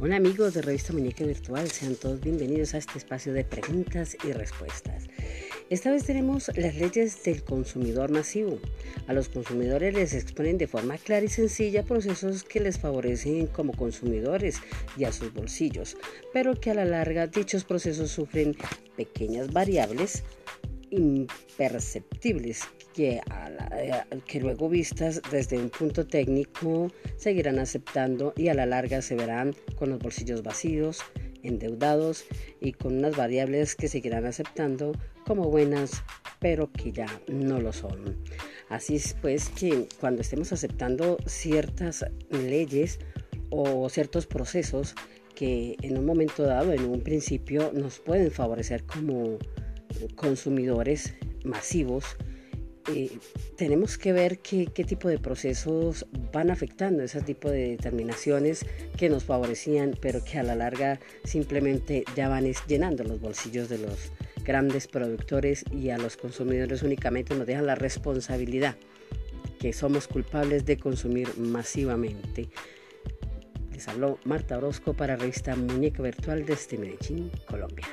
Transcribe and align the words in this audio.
Hola 0.00 0.14
amigos 0.14 0.54
de 0.54 0.62
Revista 0.62 0.92
Muñeca 0.92 1.24
Virtual, 1.24 1.68
sean 1.68 1.96
todos 1.96 2.20
bienvenidos 2.20 2.72
a 2.72 2.78
este 2.78 2.98
espacio 2.98 3.32
de 3.32 3.42
preguntas 3.42 4.16
y 4.24 4.30
respuestas. 4.30 5.08
Esta 5.70 5.90
vez 5.90 6.04
tenemos 6.04 6.52
las 6.56 6.76
leyes 6.76 7.24
del 7.24 7.42
consumidor 7.42 8.12
masivo. 8.12 8.60
A 9.08 9.12
los 9.12 9.28
consumidores 9.28 9.92
les 9.92 10.14
exponen 10.14 10.56
de 10.56 10.68
forma 10.68 10.98
clara 10.98 11.26
y 11.26 11.28
sencilla 11.28 11.82
procesos 11.82 12.44
que 12.44 12.60
les 12.60 12.78
favorecen 12.78 13.48
como 13.48 13.72
consumidores 13.72 14.60
y 14.96 15.02
a 15.02 15.10
sus 15.10 15.34
bolsillos, 15.34 15.96
pero 16.32 16.54
que 16.54 16.70
a 16.70 16.74
la 16.74 16.84
larga 16.84 17.26
dichos 17.26 17.64
procesos 17.64 18.12
sufren 18.12 18.56
pequeñas 18.96 19.52
variables 19.52 20.22
imperceptibles 20.90 22.62
que, 22.94 23.20
que, 24.26 24.40
luego 24.40 24.68
vistas 24.68 25.20
desde 25.30 25.58
un 25.58 25.70
punto 25.70 26.06
técnico 26.06 26.90
seguirán 27.16 27.58
aceptando 27.58 28.32
y 28.36 28.48
a 28.48 28.54
la 28.54 28.66
larga 28.66 29.02
se 29.02 29.14
verán 29.14 29.54
con 29.76 29.90
los 29.90 30.00
bolsillos 30.00 30.42
vacíos, 30.42 31.00
endeudados 31.42 32.24
y 32.60 32.72
con 32.72 32.98
unas 32.98 33.16
variables 33.16 33.76
que 33.76 33.88
seguirán 33.88 34.26
aceptando 34.26 34.92
como 35.24 35.44
buenas 35.44 36.02
pero 36.40 36.70
que 36.72 36.92
ya 36.92 37.06
no 37.26 37.60
lo 37.60 37.72
son. 37.72 38.16
Así 38.68 38.96
es 38.96 39.16
pues 39.20 39.48
que 39.50 39.88
cuando 40.00 40.22
estemos 40.22 40.52
aceptando 40.52 41.18
ciertas 41.26 42.04
leyes 42.30 42.98
o 43.50 43.88
ciertos 43.88 44.26
procesos 44.26 44.94
que 45.34 45.76
en 45.82 45.96
un 45.96 46.04
momento 46.04 46.42
dado, 46.42 46.72
en 46.72 46.84
un 46.84 47.00
principio, 47.00 47.70
nos 47.72 48.00
pueden 48.00 48.30
favorecer 48.30 48.84
como 48.84 49.38
consumidores 50.16 51.14
masivos, 51.44 52.16
eh, 52.94 53.10
tenemos 53.56 53.98
que 53.98 54.12
ver 54.12 54.38
qué, 54.38 54.66
tipo 54.66 55.08
de 55.08 55.18
procesos 55.18 56.06
van 56.32 56.50
afectando 56.50 57.02
ese 57.02 57.20
tipo 57.20 57.50
de 57.50 57.70
determinaciones 57.70 58.64
que 58.96 59.10
nos 59.10 59.24
favorecían, 59.24 59.94
pero 60.00 60.24
que 60.24 60.38
a 60.38 60.42
la 60.42 60.54
larga 60.54 60.98
simplemente 61.24 62.04
ya 62.16 62.28
van 62.28 62.50
llenando 62.66 63.04
los 63.04 63.20
bolsillos 63.20 63.68
de 63.68 63.78
los 63.78 64.12
grandes 64.42 64.86
productores 64.86 65.64
y 65.70 65.90
a 65.90 65.98
los 65.98 66.16
consumidores 66.16 66.82
únicamente 66.82 67.34
nos 67.34 67.46
dejan 67.46 67.66
la 67.66 67.74
responsabilidad 67.74 68.76
que 69.60 69.74
somos 69.74 70.08
culpables 70.08 70.64
de 70.64 70.78
consumir 70.78 71.36
masivamente. 71.36 72.48
Les 73.72 73.86
habló 73.86 74.18
Marta 74.24 74.56
Orozco 74.56 74.94
para 74.94 75.16
revista 75.16 75.54
Muñeca 75.56 76.02
Virtual 76.02 76.46
desde 76.46 76.78
Medellín, 76.78 77.30
Colombia. 77.46 77.86